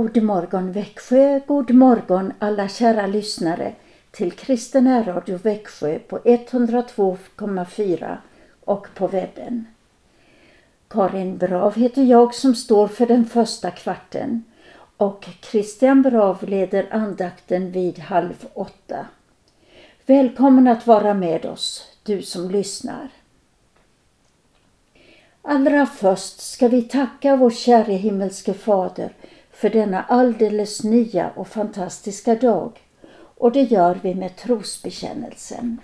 [0.00, 3.72] God morgon Växjö, god morgon alla kära lyssnare
[4.10, 8.16] till Kristen Radio Växjö på 102,4
[8.64, 9.66] och på webben.
[10.88, 14.44] Karin Brav heter jag som står för den första kvarten
[14.96, 19.06] och Christian Brav leder andakten vid halv åtta.
[20.06, 23.08] Välkommen att vara med oss, du som lyssnar.
[25.42, 29.12] Allra först ska vi tacka vår käre himmelske Fader
[29.60, 32.80] för denna alldeles nya och fantastiska dag
[33.12, 35.78] och det gör vi med trosbekännelsen.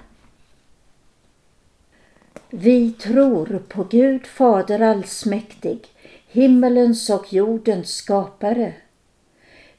[2.51, 5.87] Vi tror på Gud Fader allsmäktig,
[6.29, 8.73] himmelens och jordens skapare.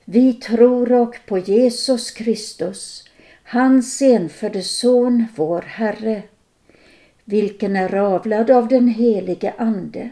[0.06, 3.04] Vi tror och på Jesus Kristus,
[3.44, 6.22] hans enfödde Son, vår Herre,
[7.24, 10.10] vilken är avlad av den helige Ande,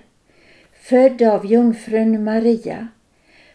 [0.74, 2.88] född av jungfrun Maria,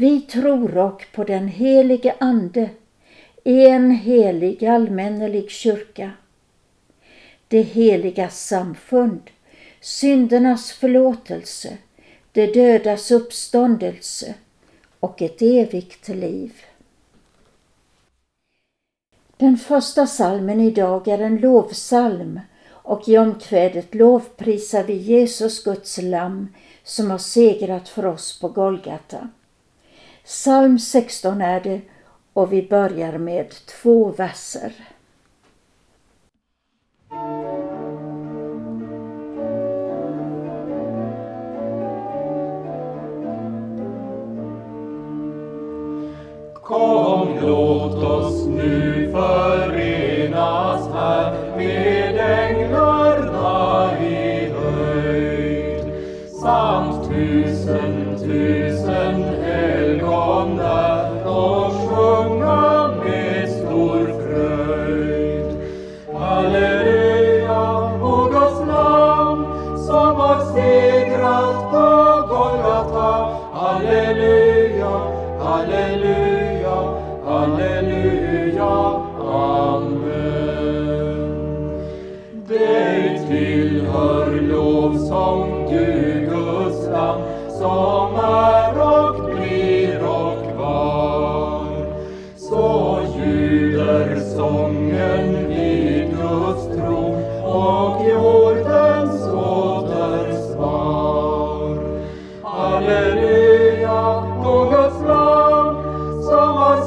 [0.00, 2.70] Vi tror och på den helige Ande,
[3.44, 6.12] en helig allmännelig kyrka,
[7.48, 9.20] det heliga samfund,
[9.80, 11.78] syndernas förlåtelse,
[12.32, 14.34] de dödas uppståndelse
[15.00, 16.52] och ett evigt liv.
[19.36, 26.48] Den första salmen idag är en lovsalm och i omkvädet lovprisar vi Jesus, Guds lamm,
[26.84, 29.28] som har segrat för oss på Golgata.
[30.30, 31.80] Psalm 16 är det
[32.32, 34.72] och vi börjar med två verser.
[46.54, 51.56] Kom, låt oss nu förenas här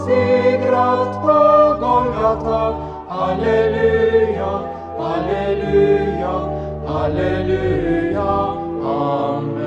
[0.05, 1.37] segrat på
[1.79, 2.93] Golgata.
[3.07, 4.61] Halleluja,
[4.99, 6.33] halleluja,
[6.87, 8.31] halleluja,
[8.83, 9.63] amen.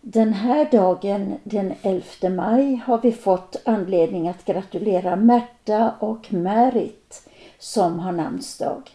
[0.00, 7.28] Den här dagen, den 11 maj, har vi fått anledning att gratulera Märta och Märit
[7.58, 8.90] som har namnsdag.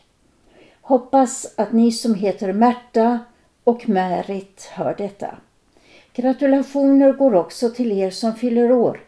[0.82, 3.20] Hoppas att ni som heter Märta
[3.64, 5.36] och Märit hör detta.
[6.16, 9.00] Gratulationer går också till er som fyller år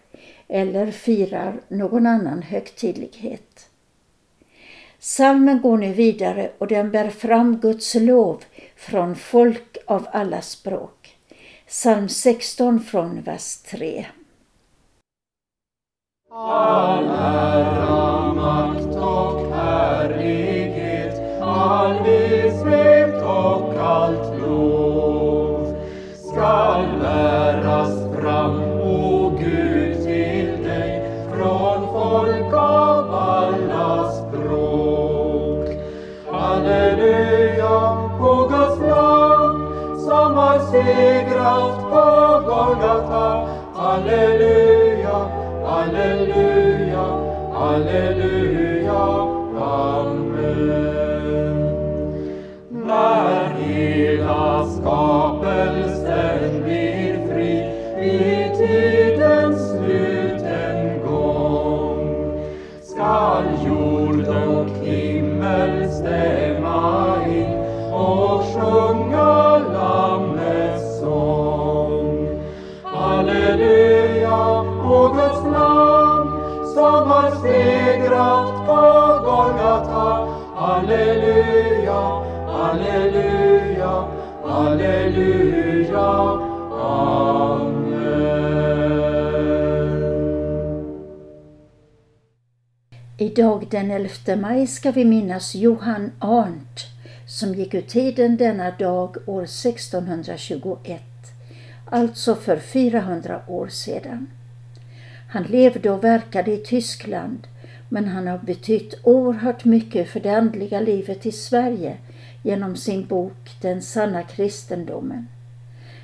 [0.48, 3.70] eller firar någon annan högtidlighet.
[5.00, 8.44] Salmen går nu vidare och den bär fram Guds lov
[8.76, 11.18] från folk av alla språk.
[11.68, 14.06] Psalm 16 från vers 3.
[16.32, 24.27] All ära, makt och härlighet, all vishet och allt
[82.68, 84.08] halleluja,
[84.44, 86.10] halleluja.
[86.72, 87.78] Amen.
[93.18, 96.86] Idag den 11 maj ska vi minnas Johan Arndt
[97.28, 101.02] som gick ur tiden denna dag år 1621,
[101.86, 104.28] alltså för 400 år sedan.
[105.30, 107.48] Han levde och verkade i Tyskland
[107.90, 111.98] men han har betytt oerhört mycket för det andliga livet i Sverige
[112.44, 115.28] genom sin bok Den sanna kristendomen.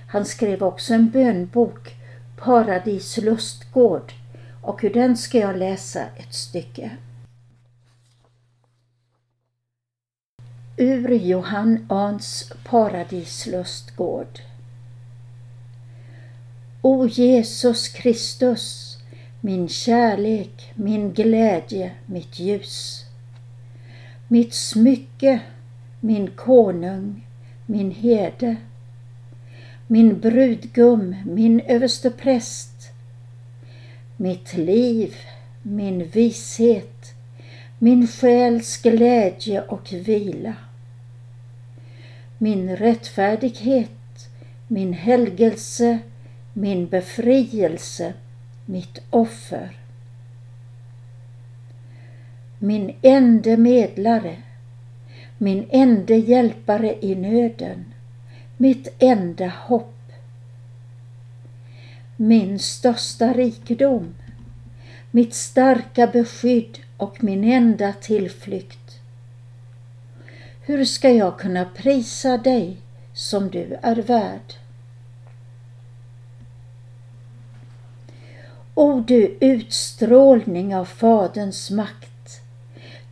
[0.08, 1.96] Han skrev också en bönbok,
[2.38, 4.14] Paradis lustgård,
[4.62, 6.92] och ur den ska jag läsa ett stycke.
[10.78, 14.40] Ur Johann Ahns Paradislustgård.
[16.82, 18.98] O Jesus Kristus,
[19.42, 23.06] min kärlek, min glädje, mitt ljus.
[24.28, 25.40] Mitt smycke,
[26.04, 27.26] min konung,
[27.66, 28.56] min herde.
[29.88, 32.92] Min brudgum, min överstepräst.
[34.18, 35.16] Mitt liv,
[35.62, 37.16] min vishet,
[37.80, 40.56] min själs glädje och vila.
[42.38, 44.30] Min rättfärdighet,
[44.68, 46.00] min helgelse,
[46.54, 48.14] min befrielse,
[48.66, 49.78] mitt offer.
[52.60, 54.38] Min ende medlare,
[55.44, 57.94] min ende hjälpare i nöden,
[58.58, 60.12] mitt enda hopp.
[62.16, 64.16] Min största rikedom,
[65.12, 69.00] mitt starka beskydd och min enda tillflykt.
[70.62, 72.78] Hur ska jag kunna prisa dig
[73.14, 74.54] som du är värd?
[78.76, 82.13] O du utstrålning av Faderns makt,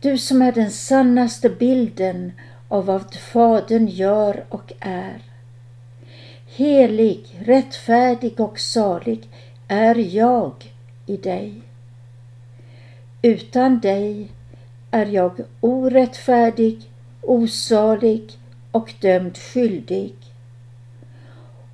[0.02, 2.32] du som är den sannaste bilden
[2.68, 5.22] av vad Fadern gör och är.
[6.46, 9.28] Helig, rättfärdig och salig
[9.68, 10.52] är jag
[11.06, 11.62] i dig.
[13.22, 14.28] Utan dig
[14.90, 18.32] är jag orättfärdig, osalig
[18.70, 20.14] och dömd skyldig.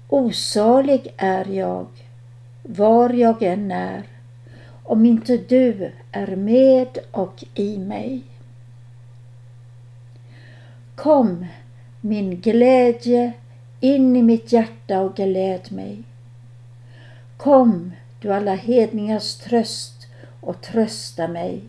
[0.09, 1.87] Osalig är jag,
[2.63, 4.03] var jag än är,
[4.89, 8.23] om inte du är med och i mig.
[10.95, 11.47] Kom,
[12.01, 13.33] min glädje,
[13.81, 16.03] in i mitt hjärta och gläd mig.
[17.37, 20.07] Kom, du alla hedningars tröst,
[20.41, 21.61] och trösta mig.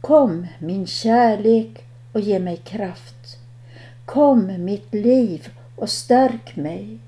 [0.00, 3.38] Kom, min kärlek, och ge mig kraft.
[4.04, 6.98] Kom, mitt liv, och stärk mig.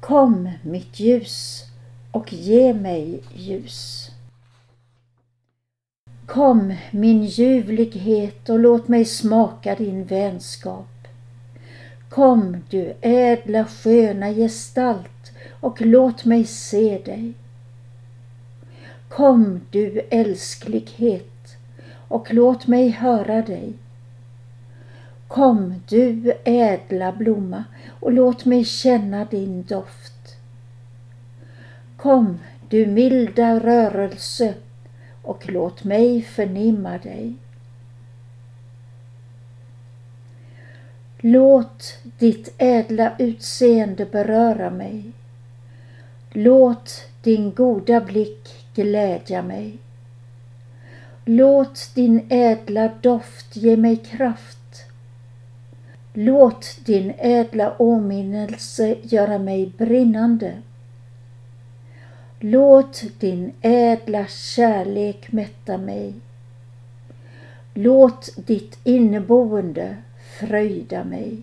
[0.00, 1.64] Kom, mitt ljus,
[2.14, 4.10] och ge mig ljus.
[6.26, 11.08] Kom, min ljuvlighet, och låt mig smaka din vänskap.
[12.08, 17.32] Kom, du ädla sköna gestalt, och låt mig se dig.
[19.08, 21.56] Kom du älsklighet
[22.08, 23.72] och låt mig höra dig.
[25.28, 27.64] Kom du ädla blomma
[28.00, 30.13] och låt mig känna din doft.
[32.04, 34.54] Kom du milda rörelse
[35.22, 37.34] och låt mig förnimma dig.
[41.18, 45.12] Låt ditt ädla utseende beröra mig.
[46.32, 49.78] Låt din goda blick glädja mig.
[51.24, 54.84] Låt din ädla doft ge mig kraft.
[56.12, 60.62] Låt din ädla åminnelse göra mig brinnande.
[62.46, 66.14] Låt din ädla kärlek mätta mig.
[67.74, 69.96] Låt ditt inneboende
[70.38, 71.42] fröjda mig.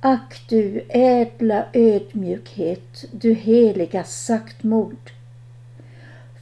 [0.00, 5.10] Ack du ädla ödmjukhet, du heliga saktmod.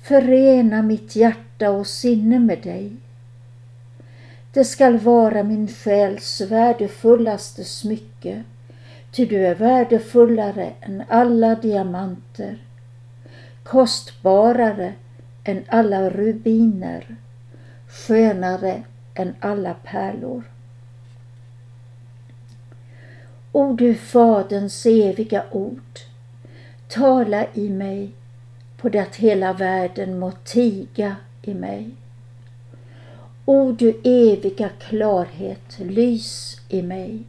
[0.03, 2.93] Förena mitt hjärta och sinne med dig.
[4.53, 8.45] Det skall vara min själs värdefullaste smycke,
[9.11, 12.59] ty du är värdefullare än alla diamanter,
[13.63, 14.93] kostbarare
[15.45, 17.17] än alla rubiner,
[17.89, 18.83] skönare
[19.15, 20.43] än alla pärlor.
[23.53, 26.01] O du Faderns eviga ord,
[26.89, 28.11] tala i mig
[28.77, 31.91] på det att hela världen må tiga i mig.
[33.45, 37.25] O du eviga klarhet, lys i mig.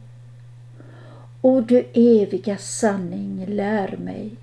[1.42, 4.36] O du eviga sanning, lär mig.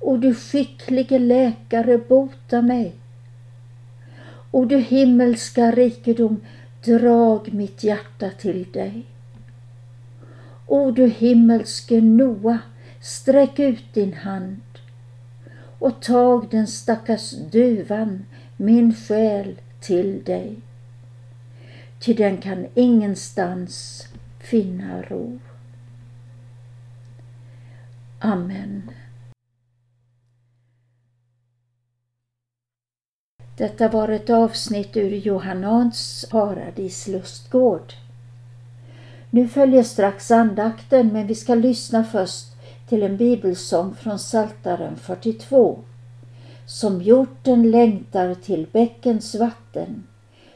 [0.00, 2.94] O du skicklige läkare, bota mig.
[4.50, 6.40] O du himmelska rikedom,
[6.84, 9.06] drag mitt hjärta till dig.
[10.66, 12.58] O du himmelske Noa,
[13.00, 14.60] sträck ut din hand
[15.78, 20.56] och tag den stackars duvan, min själ, till dig.
[21.98, 24.04] Ty den kan ingenstans
[24.50, 25.38] finna ro.
[28.20, 28.90] Amen.
[33.58, 37.92] Detta var ett avsnitt ur Johannans paradislustgård.
[39.30, 42.46] Nu följer strax andakten men vi ska lyssna först
[42.88, 45.78] till en bibelsång från Saltaren 42.
[46.66, 50.06] Som hjorten längtar till bäckens vatten,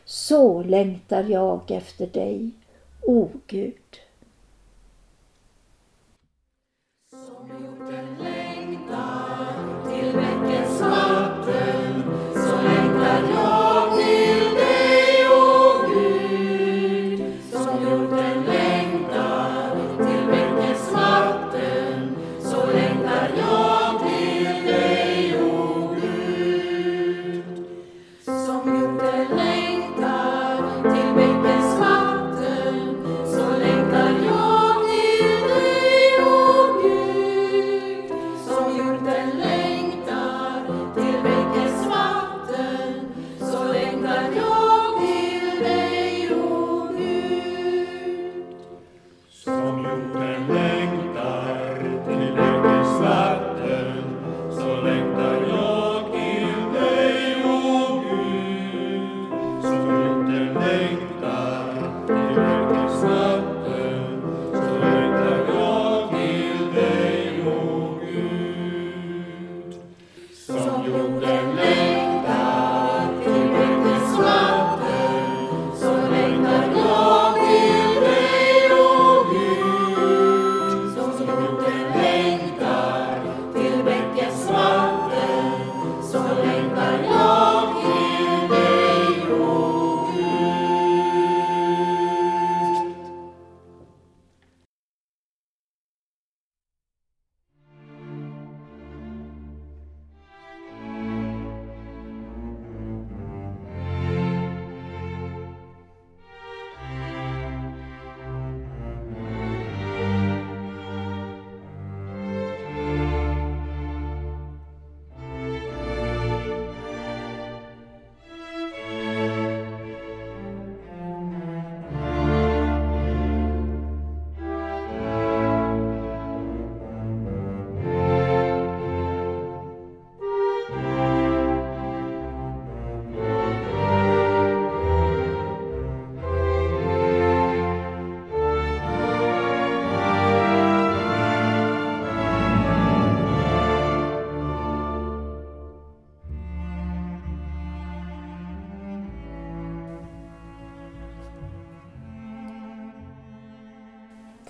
[0.05, 2.53] så längtar jag efter dig,
[3.07, 4.01] o Gud.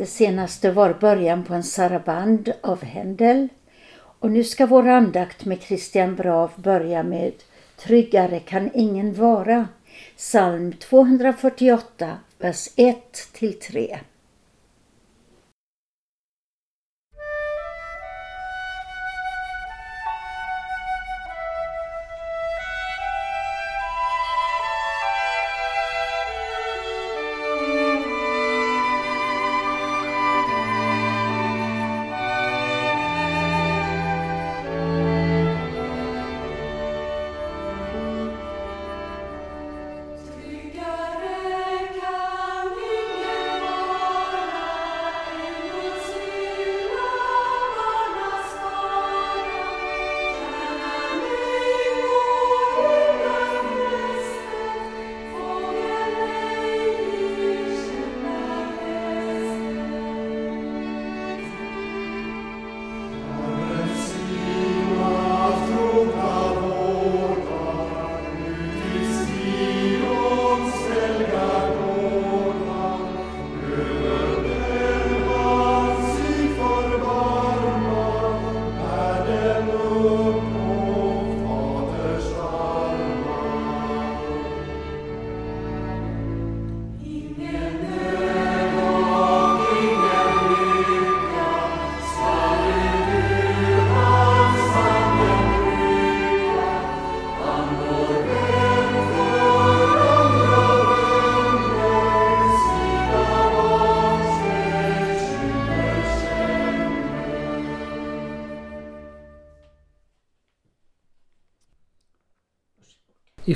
[0.02, 3.49] Det senaste var början på en saraband av Händel.
[3.94, 7.32] Och nu ska vår andakt med Christian Brav börja med
[7.76, 9.68] Tryggare kan ingen vara.
[10.16, 13.99] Psalm 248, vers 1-3.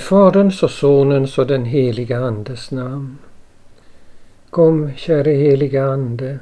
[0.09, 3.19] Faderns och Sonens och den heliga Andes namn.
[4.51, 6.39] Kom, käre heliga Ande,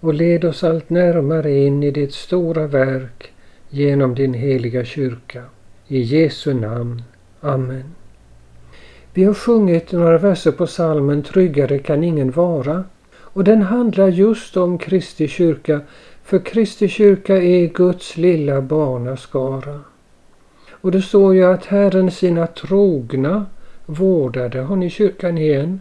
[0.00, 3.32] och led oss allt närmare in i ditt stora verk
[3.68, 5.42] genom din heliga kyrka.
[5.88, 7.02] I Jesu namn.
[7.40, 7.84] Amen.
[9.14, 12.84] Vi har sjungit några verser på salmen Tryggare kan ingen vara
[13.18, 15.80] och den handlar just om Kristi kyrka,
[16.24, 19.80] för Kristi kyrka är Guds lilla barnaskara.
[20.82, 23.46] Och det står ju att Herren sina trogna
[23.86, 25.80] vårdade, har ni kyrkan igen,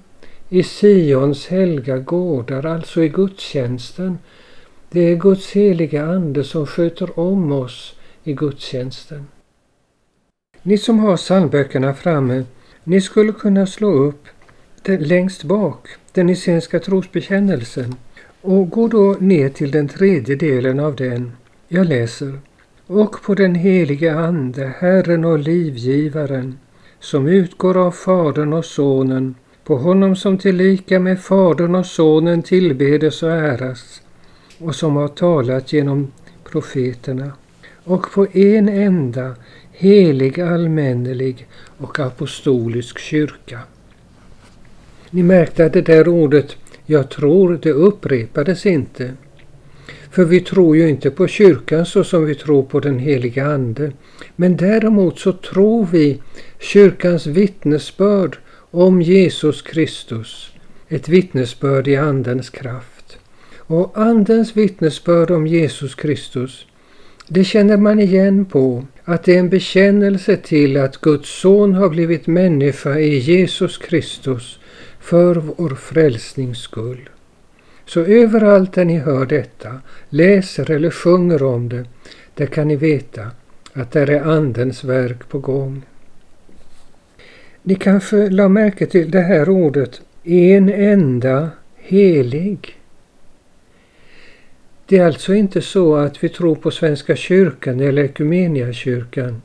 [0.50, 4.18] i Sions helga gårdar, alltså i gudstjänsten.
[4.90, 9.28] Det är Guds heliga Ande som sköter om oss i gudstjänsten.
[10.62, 12.44] Ni som har psalmböckerna framme,
[12.84, 14.28] ni skulle kunna slå upp
[14.82, 17.96] den längst bak, den essenska trosbekännelsen,
[18.42, 21.32] och gå då ner till den tredje delen av den.
[21.68, 22.40] Jag läser.
[22.94, 26.58] Och på den helige Ande, Herren och livgivaren,
[27.00, 33.24] som utgår av Fadern och Sonen, på honom som tillika med Fadern och Sonen tillbedes
[33.24, 34.02] och äras,
[34.60, 36.12] och som har talat genom
[36.44, 37.32] profeterna,
[37.84, 39.36] och på en enda
[39.72, 43.60] helig, allmännelig och apostolisk kyrka.
[45.10, 49.14] Ni märkte att det där ordet ”jag tror” det upprepades inte.
[50.12, 53.92] För vi tror ju inte på kyrkan så som vi tror på den heliga Ande.
[54.36, 56.22] Men däremot så tror vi
[56.60, 58.38] kyrkans vittnesbörd
[58.72, 60.52] om Jesus Kristus.
[60.90, 63.18] Ett vittnesbörd i Andens kraft.
[63.58, 66.66] Och Andens vittnesbörd om Jesus Kristus,
[67.28, 71.90] det känner man igen på att det är en bekännelse till att Guds son har
[71.90, 74.60] blivit människa i Jesus Kristus
[75.00, 77.10] för vår frälsnings skull.
[77.86, 81.86] Så överallt där ni hör detta, läser eller sjunger om det,
[82.34, 83.32] där kan ni veta
[83.74, 85.82] att där är Andens verk på gång.
[87.64, 92.78] Ni kanske la märke till det här ordet en enda helig.
[94.86, 98.08] Det är alltså inte så att vi tror på Svenska kyrkan eller
[98.74, 99.42] kyrkan,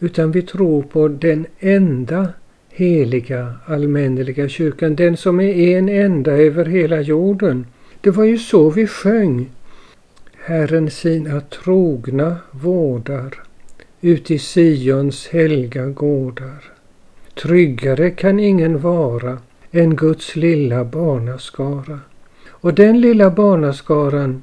[0.00, 2.28] utan vi tror på den enda
[2.76, 7.66] heliga allmänneliga kyrkan, den som är en enda över hela jorden.
[8.00, 9.50] Det var ju så vi sjöng.
[10.36, 13.34] Herren sina trogna vårdar
[14.00, 16.64] ut i Sions helga gårdar.
[17.34, 19.38] Tryggare kan ingen vara
[19.70, 22.00] än Guds lilla barnaskara.
[22.48, 24.42] Och den lilla barnaskaran,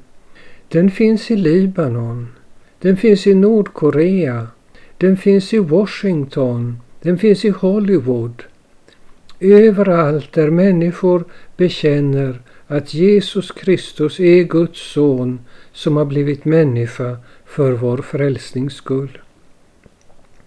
[0.68, 2.28] den finns i Libanon,
[2.78, 4.46] den finns i Nordkorea,
[4.98, 8.42] den finns i Washington, den finns i Hollywood.
[9.40, 11.24] Överallt där människor
[11.56, 15.40] bekänner att Jesus Kristus är Guds son
[15.72, 19.18] som har blivit människa för vår frälsnings skull.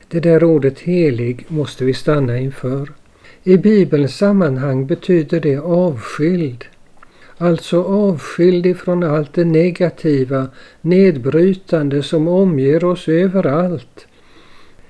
[0.07, 2.91] Det där ordet helig måste vi stanna inför.
[3.43, 6.65] I Bibelns sammanhang betyder det avskild.
[7.37, 10.47] Alltså avskild ifrån allt det negativa,
[10.81, 14.07] nedbrytande som omger oss överallt.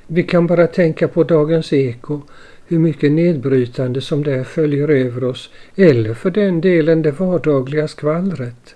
[0.08, 2.22] Vi kan bara tänka på Dagens Eko,
[2.68, 8.76] hur mycket nedbrytande som där följer över oss, eller för den delen det vardagliga skvallret.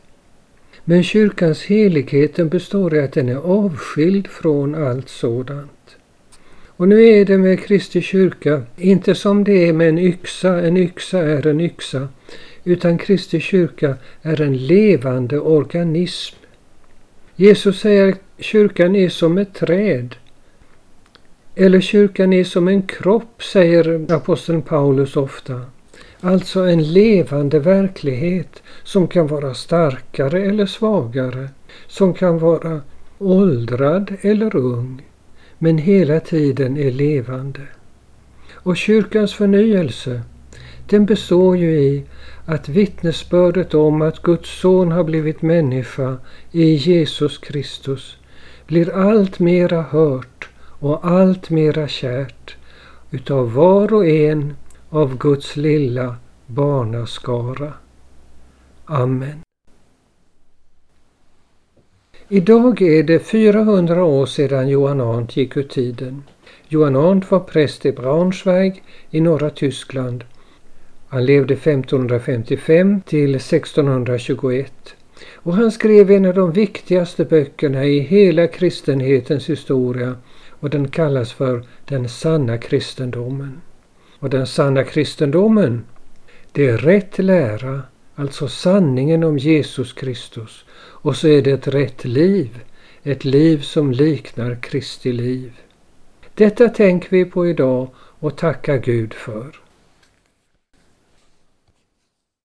[0.84, 5.98] Men kyrkans heligheten består i att den är avskild från allt sådant.
[6.68, 10.78] Och nu är det med Kristi kyrka inte som det är med en yxa, en
[10.78, 12.08] yxa är en yxa,
[12.64, 16.36] utan Kristi kyrka är en levande organism.
[17.36, 20.16] Jesus säger att kyrkan är som ett träd.
[21.60, 25.62] Eller kyrkan är som en kropp, säger aposteln Paulus ofta.
[26.22, 31.50] Alltså en levande verklighet som kan vara starkare eller svagare,
[31.88, 32.82] som kan vara
[33.18, 35.02] åldrad eller ung
[35.58, 37.62] men hela tiden är levande.
[38.54, 40.22] Och kyrkans förnyelse,
[40.90, 42.04] den består ju i
[42.46, 46.18] att vittnesbördet om att Guds son har blivit människa
[46.52, 48.18] i Jesus Kristus
[48.68, 50.49] blir allt mera hört
[50.80, 52.56] och allt mera kärt
[53.12, 54.56] utav var och en
[54.90, 56.16] av Guds lilla
[56.46, 57.74] barnaskara.
[58.86, 59.40] Amen.
[62.28, 66.24] Idag är det 400 år sedan Johan Arndt gick ur tiden.
[66.68, 70.24] Johan Arndt var präst i Braunschweig i norra Tyskland.
[71.08, 74.74] Han levde 1555 till 1621
[75.34, 80.16] och han skrev en av de viktigaste böckerna i hela kristenhetens historia
[80.60, 83.62] och den kallas för Den sanna kristendomen.
[84.20, 85.84] Och den sanna kristendomen,
[86.52, 87.82] det är rätt lära,
[88.16, 90.66] alltså sanningen om Jesus Kristus
[91.02, 92.60] och så är det ett rätt liv,
[93.04, 95.54] ett liv som liknar Kristi liv.
[96.34, 99.60] Detta tänker vi på idag och tackar Gud för.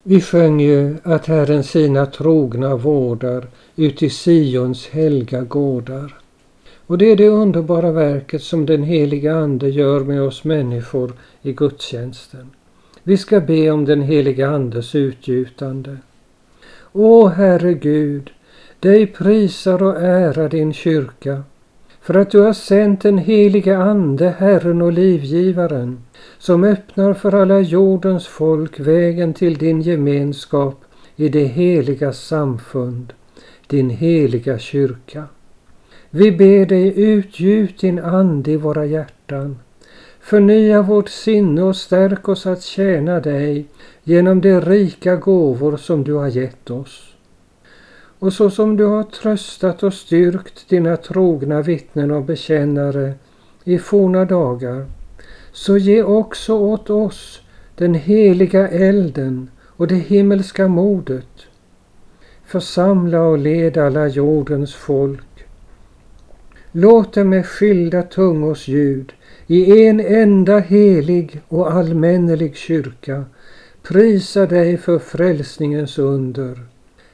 [0.04, 3.46] Vi sjöng ju att Herren sina trogna vårdar
[3.76, 6.23] uti Sions helga gårdar.
[6.86, 11.52] Och det är det underbara verket som den heliga Ande gör med oss människor i
[11.52, 12.50] gudstjänsten.
[13.02, 15.96] Vi ska be om den heliga Andes utgjutande.
[16.92, 18.30] Å Herre Gud,
[18.80, 21.42] dig prisar och ärar din kyrka
[22.04, 25.98] för att du har sänt den helige Ande, Herren och livgivaren,
[26.38, 30.84] som öppnar för alla jordens folk vägen till din gemenskap
[31.16, 33.12] i det heliga samfund,
[33.66, 35.24] din heliga kyrka.
[36.16, 39.58] Vi ber dig utgjut din ande i våra hjärtan.
[40.20, 43.66] Förnya vårt sinne och stärk oss att tjäna dig
[44.02, 47.14] genom de rika gåvor som du har gett oss.
[48.18, 53.12] Och så som du har tröstat och styrkt dina trogna vittnen och bekännare
[53.64, 54.86] i forna dagar,
[55.52, 57.40] så ge också åt oss
[57.76, 61.46] den heliga elden och det himmelska modet.
[62.44, 65.33] Församla och led alla jordens folk
[66.76, 69.12] Låt dem med skilda tungors ljud
[69.46, 73.24] i en enda helig och allmännelig kyrka
[73.82, 76.58] prisa dig för frälsningens under.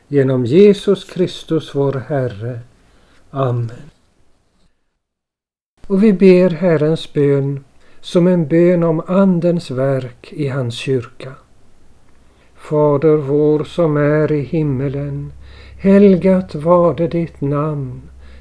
[0.09, 2.61] Genom Jesus Kristus vår Herre.
[3.31, 3.91] Amen.
[5.87, 7.65] Och vi ber Herrens bön
[8.01, 11.33] som en bön om Andens verk i hans kyrka.
[12.55, 15.33] Fader vår som är i himmelen.
[15.79, 18.10] Helgat varde ditt namn.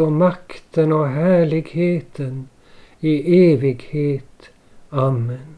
[0.00, 2.48] och makten och härligheten
[3.00, 4.50] i evighet.
[4.90, 5.56] Amen.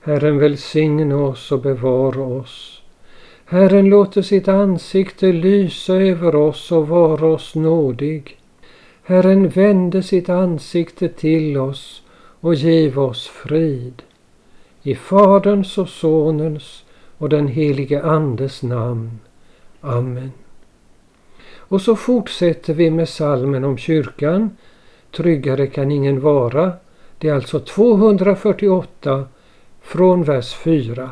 [0.00, 2.82] Herren välsigne oss och bevara oss.
[3.44, 8.38] Herren låter sitt ansikte lysa över oss och vara oss nådig.
[9.02, 12.02] Herren vände sitt ansikte till oss
[12.40, 14.02] och giv oss frid.
[14.82, 16.84] I Faderns och Sonens
[17.18, 19.18] och den helige Andes namn.
[19.80, 20.32] Amen.
[21.68, 24.56] Och så fortsätter vi med salmen om kyrkan.
[25.16, 26.72] Tryggare kan ingen vara.
[27.18, 29.24] Det är alltså 248
[29.82, 31.10] från vers 4.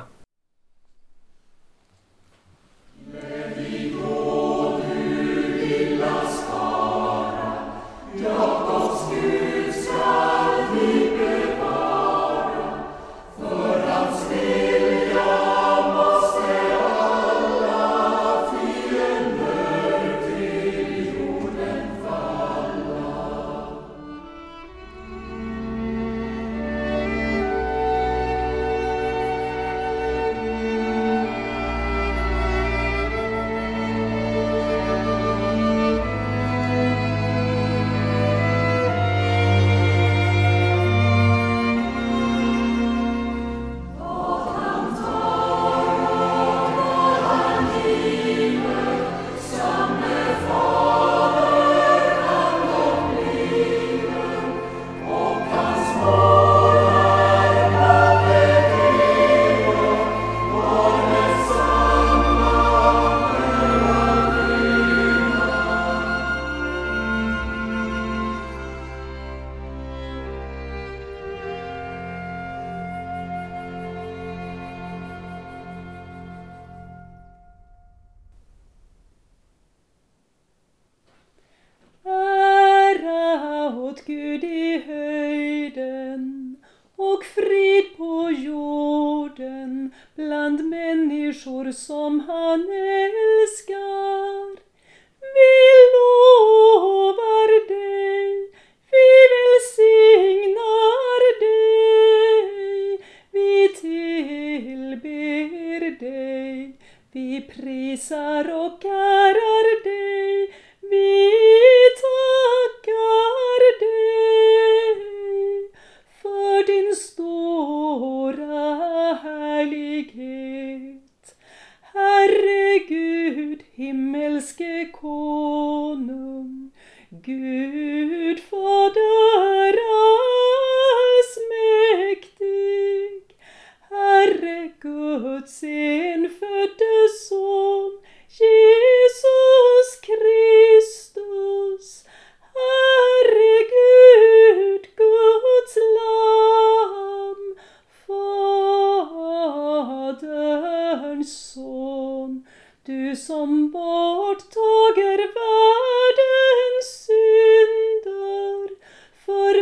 [107.96, 108.84] grisar och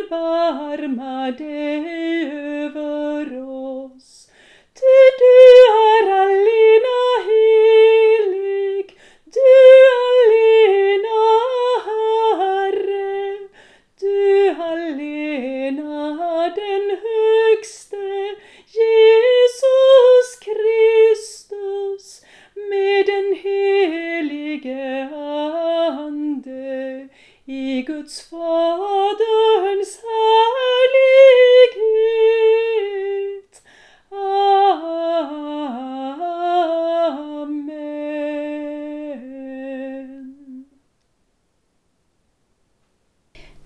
[0.09, 2.54] förbarma dig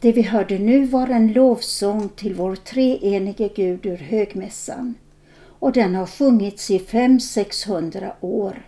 [0.08, 4.94] Det vi hörde nu var en lovsång till vår treenige Gud ur högmässan
[5.40, 8.66] och den har sjungits i 500-600 år.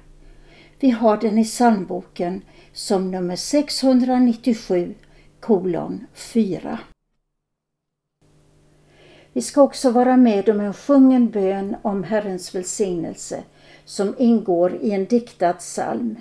[0.81, 4.95] Vi har den i psalmboken som nummer 697
[5.41, 6.79] kolon 4.
[9.33, 13.43] Vi ska också vara med om en sjungen bön om Herrens välsignelse
[13.85, 16.17] som ingår i en diktad psalm.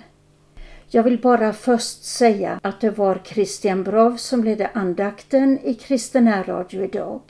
[0.92, 6.24] Jag vill bara först säga att det var Christian Brav som ledde andakten i Kristen
[6.24, 7.20] närradio idag.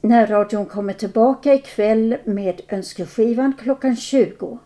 [0.00, 4.58] Närradion kommer tillbaka ikväll med önskeskivan klockan 20.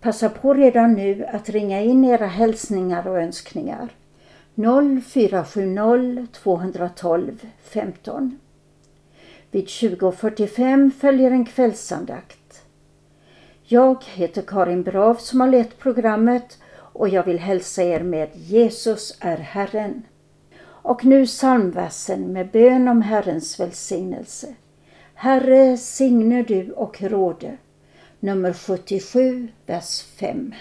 [0.00, 3.88] Passa på redan nu att ringa in era hälsningar och önskningar.
[4.54, 8.38] 0470 212 15.
[9.50, 12.62] Vid 20.45 följer en kvällsandakt.
[13.64, 16.58] Jag heter Karin Brav som har lett programmet
[16.96, 20.02] och jag vill hälsa er med Jesus är Herren.
[20.62, 24.54] Och nu psalmversen med bön om Herrens välsignelse.
[25.14, 27.56] Herre, signe du och råde.
[28.20, 30.54] Nummer 77, vers 5.